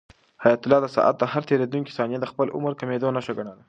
[0.43, 3.53] حیات الله د ساعت هر تېریدونکی ثانیه د خپل عمر د کمېدو نښه ګڼله.